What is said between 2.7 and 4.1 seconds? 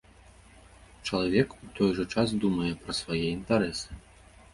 пра свае інтарэсы.